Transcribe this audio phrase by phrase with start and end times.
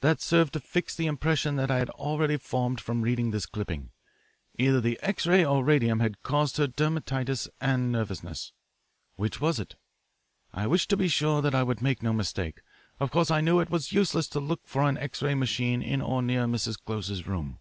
[0.00, 3.90] That served to fix the impression that I had already formed from reading this clipping.
[4.58, 8.54] Either the X ray or radium had caused her dermatitis and nervousness.
[9.16, 9.74] Which was it?
[10.54, 12.62] I wished to be sure that I would make no mistake.
[12.98, 16.00] Of course I knew it was useless to look for an X ray machine in
[16.00, 16.82] or near Mrs.
[16.82, 17.58] Close's room.